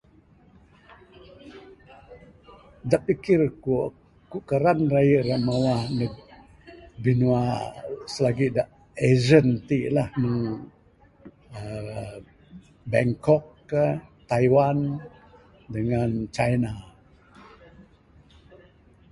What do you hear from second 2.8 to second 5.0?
Da pikir kuk, kuk kerang